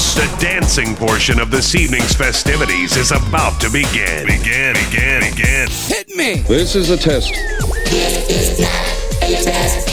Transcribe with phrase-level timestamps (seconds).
[0.00, 0.14] house.
[0.14, 4.26] The dancing portion of this evening's festivities is about to begin.
[4.26, 5.68] Begin, begin, begin.
[5.68, 6.36] Hit me!
[6.48, 7.32] This is a test.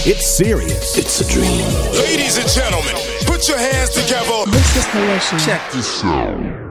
[0.10, 0.98] It's serious.
[0.98, 1.64] It's a dream.
[1.94, 4.50] Ladies and gentlemen, put your hands together.
[4.52, 5.46] This is Hiroshi.
[5.46, 6.67] Check this out.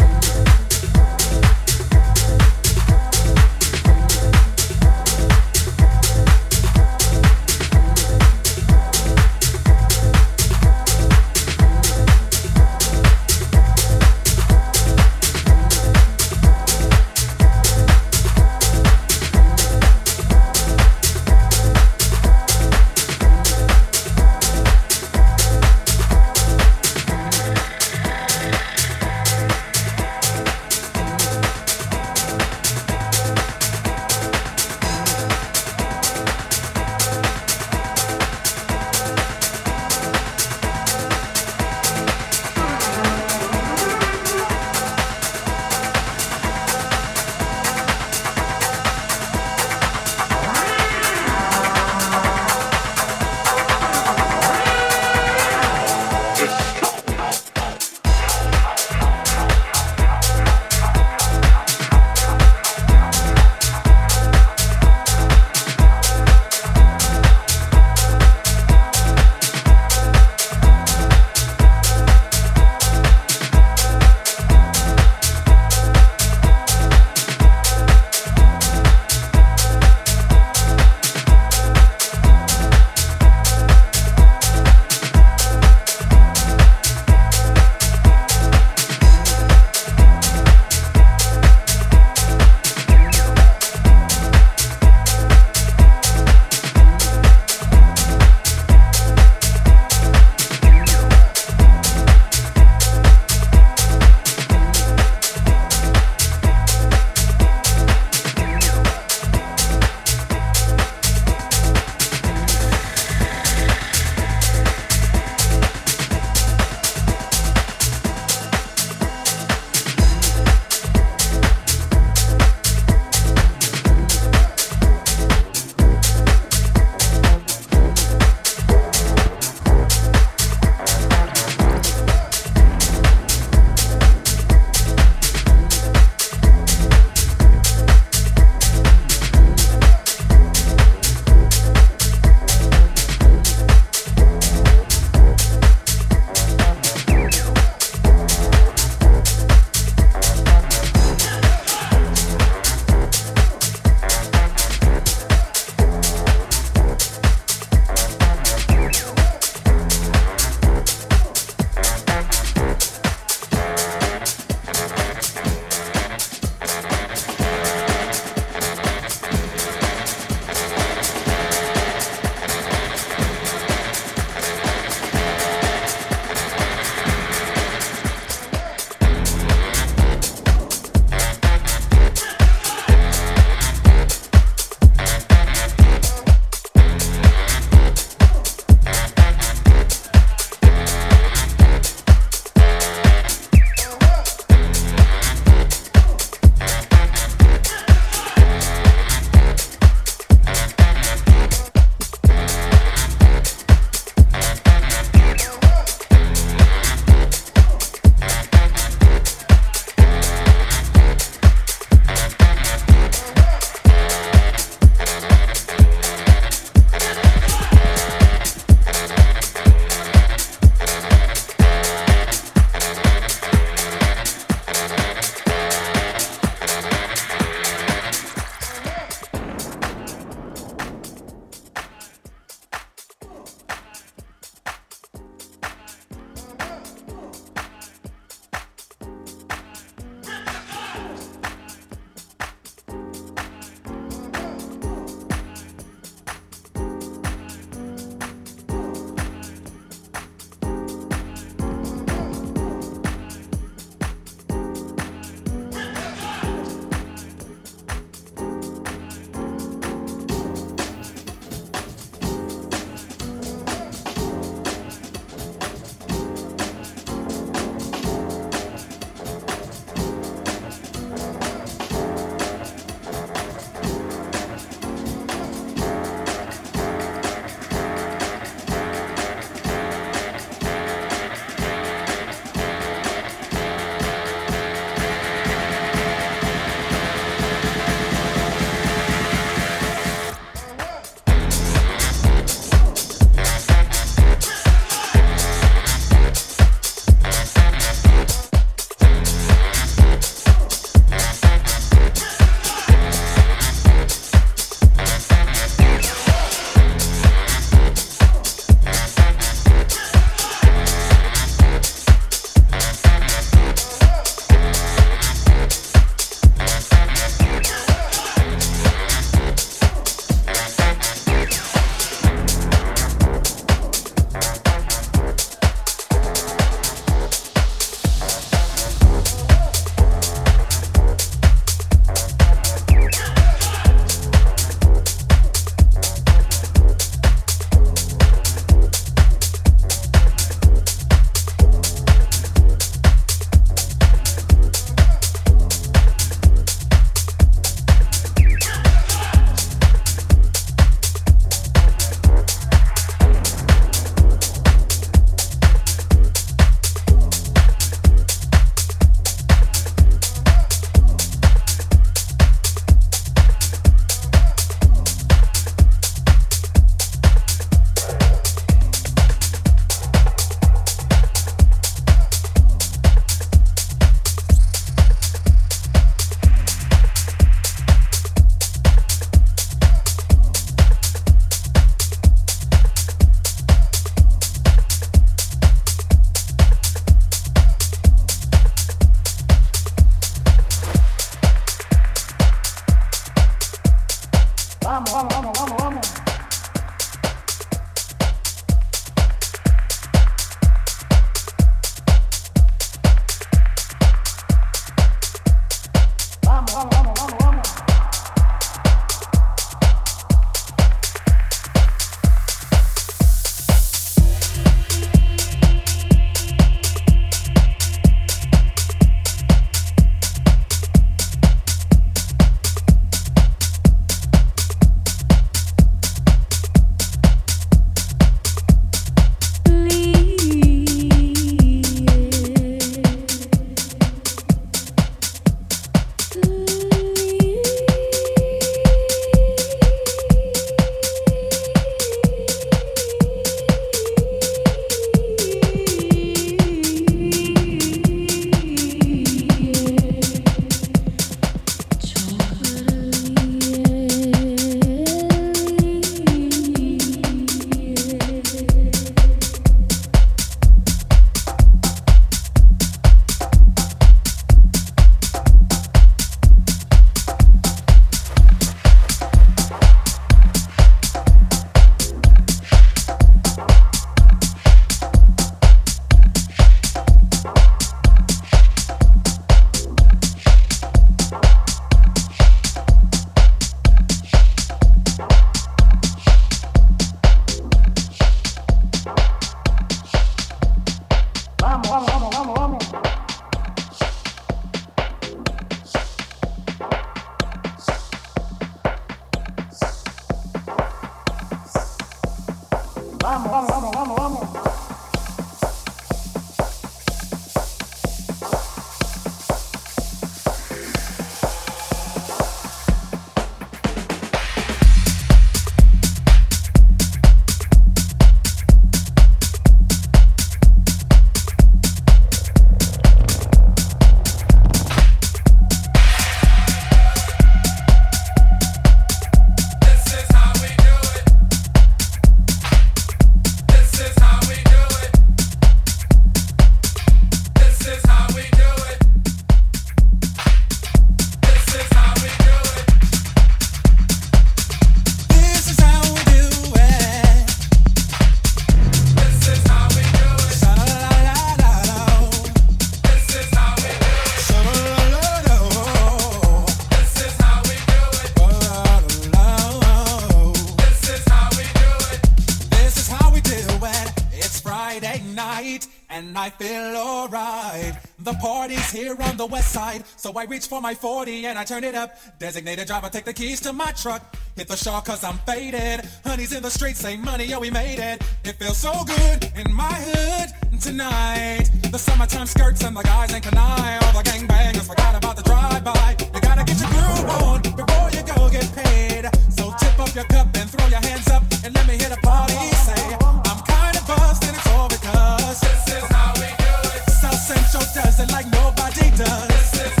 [570.31, 572.15] So I reach for my 40 and I turn it up.
[572.39, 574.33] Designated driver, take the keys to my truck.
[574.55, 576.07] Hit the shawl cause I'm faded.
[576.23, 578.23] Honey's in the streets, say money, yo, we made it.
[578.45, 581.69] It feels so good in my hood tonight.
[581.91, 583.99] The summertime skirts and the guys ain't canine.
[584.03, 586.15] All the gangbangers forgot about the drive-by.
[586.33, 589.27] You gotta get your groove on before you go get paid.
[589.51, 592.21] So tip up your cup and throw your hands up and let me hear the
[592.23, 592.55] party
[592.87, 597.09] say, I'm kinda buzzed and it's all because this is how we do it.
[597.19, 599.47] South Central does it like nobody does.
[599.49, 600.00] this is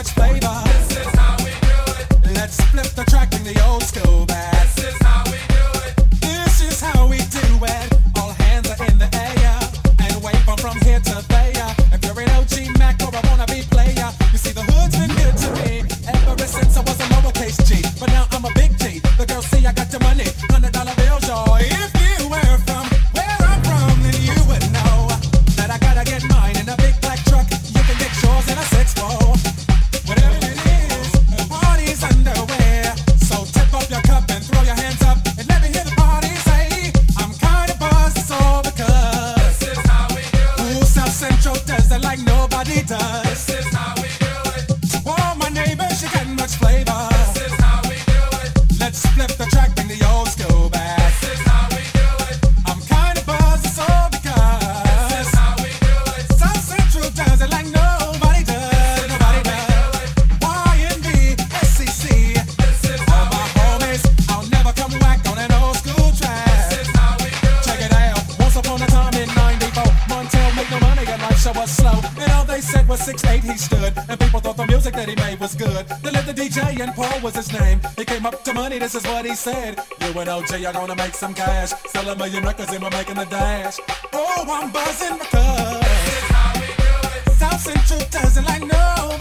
[0.00, 0.62] much flavor.
[2.34, 4.59] Let's flip the track in the old school bag.
[77.22, 77.80] What was his name?
[77.98, 79.78] he came up to money, this is what he said.
[80.00, 81.70] You and OJ are gonna make some cash.
[81.88, 83.78] Sell a million records and we're making the dash.
[84.12, 87.32] Oh, I'm buzzing because This is how we do it.
[87.32, 89.19] South Central does it like nobody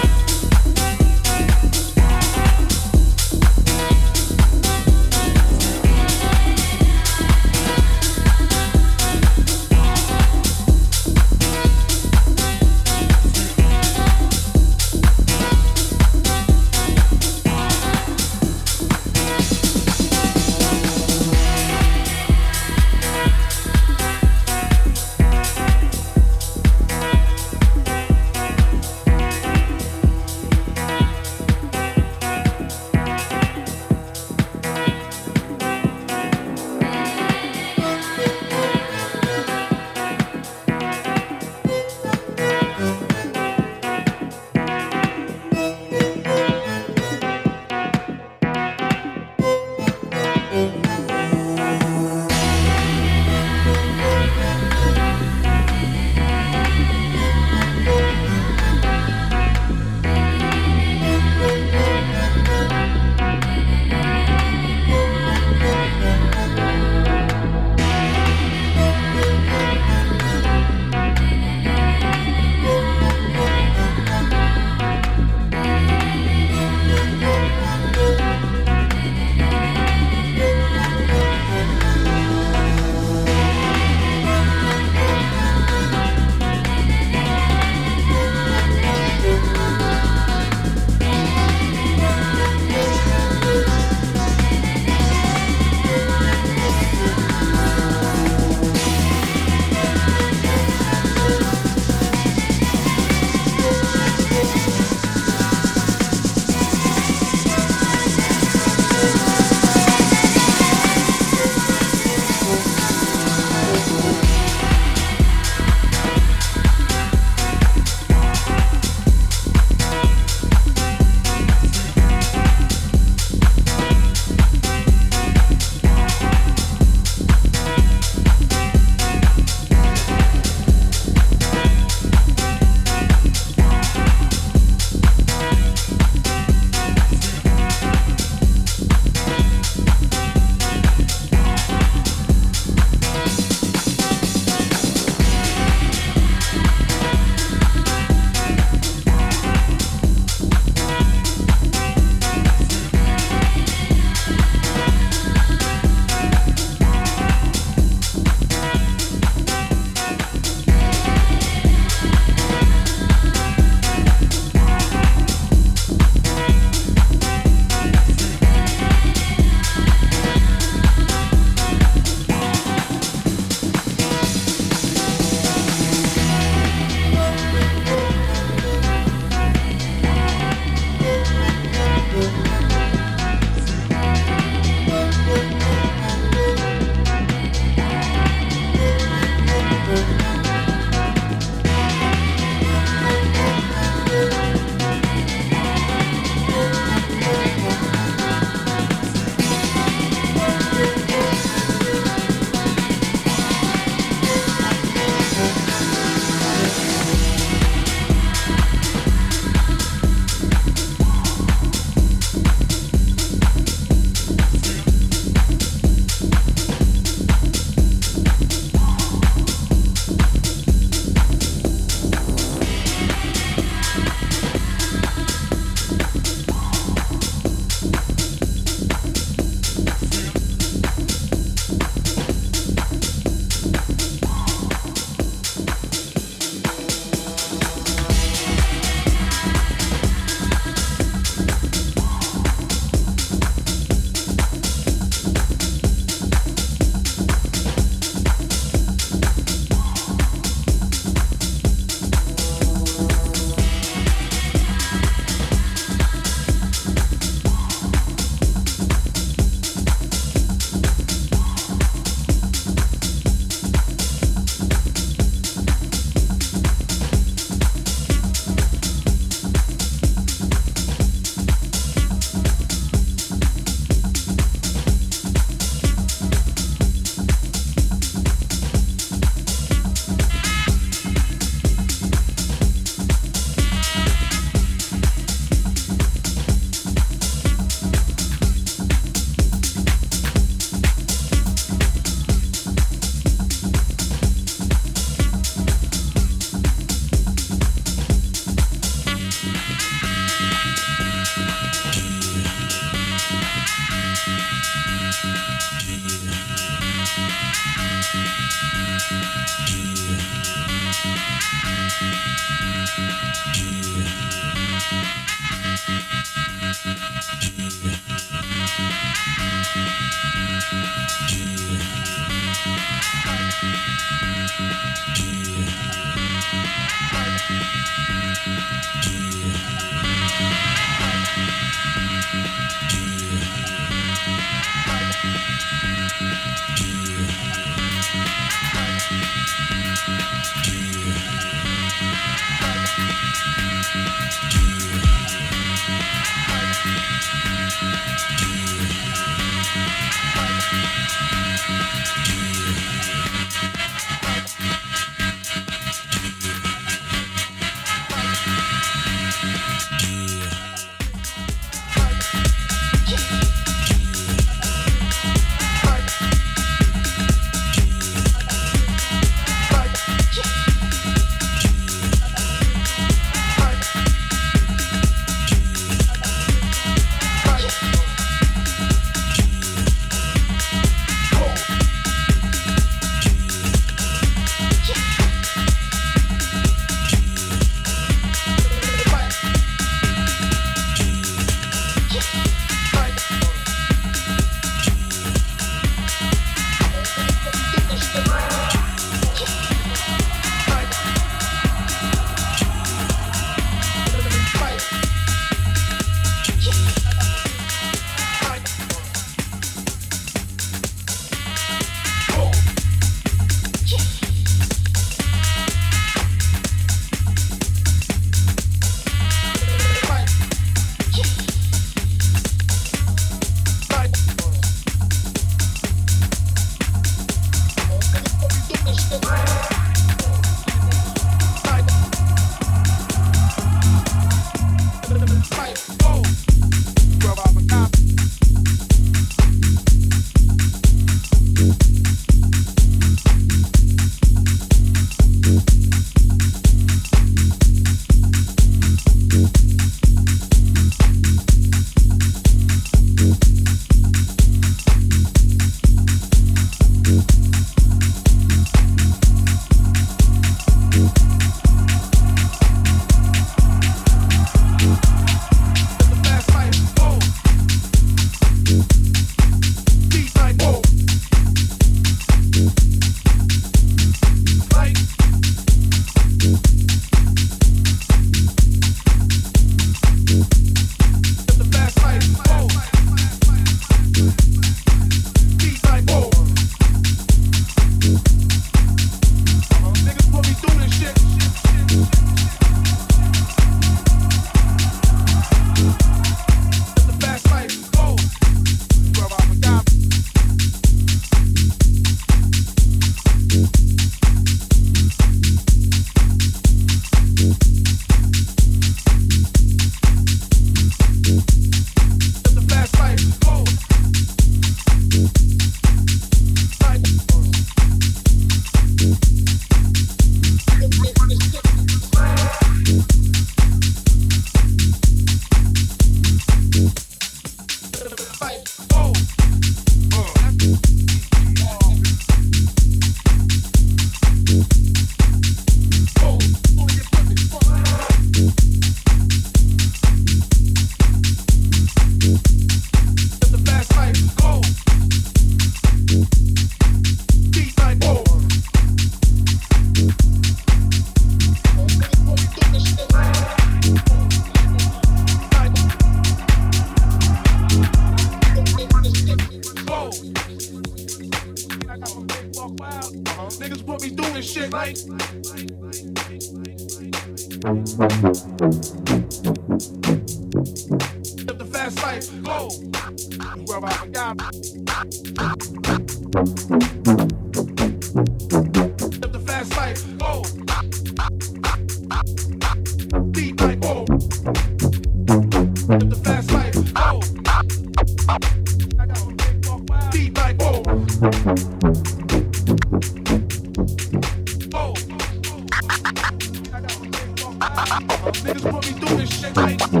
[598.70, 599.78] What me through this shit like.
[599.78, 600.00] The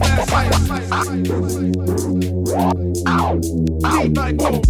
[0.00, 0.68] best life.
[0.68, 0.90] Like,
[3.82, 4.63] like, like, like,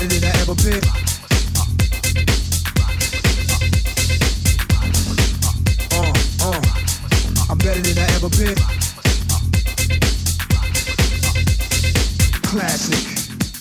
[0.00, 0.08] Uh, uh,
[12.48, 13.04] Classic.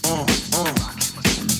[0.06, 0.24] Uh,
[0.56, 0.74] uh,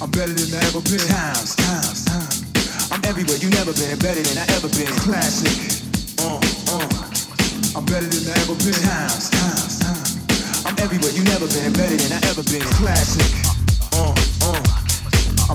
[0.02, 1.04] I'm better than I ever been.
[1.12, 2.90] Times, times, times.
[2.90, 4.00] I'm everywhere you never been.
[4.00, 4.88] Better than I ever been.
[5.04, 5.84] Classic.
[6.24, 6.40] Uh,
[6.72, 6.88] uh,
[7.76, 8.80] I'm better than I ever been.
[8.80, 10.66] Times, times, times.
[10.66, 11.74] I'm everywhere you never been.
[11.74, 12.62] Better than I ever been.
[12.80, 13.28] Classic.
[13.92, 14.29] Uh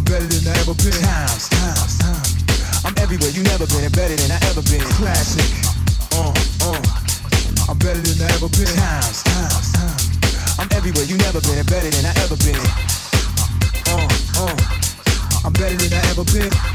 [0.04, 0.92] better than I ever been.
[0.92, 2.84] Times, times, times.
[2.84, 4.84] I'm everywhere you never been, better than I ever been.
[5.00, 5.48] Classic.
[6.12, 6.32] Uh,
[6.68, 6.82] uh.
[7.68, 8.68] I'm better than I ever been.
[8.68, 10.58] Times, times, times.
[10.58, 12.60] I'm everywhere you never been, better than I ever been.
[13.88, 14.08] Uh,
[14.44, 14.56] uh.
[15.44, 16.73] I'm better than I ever been.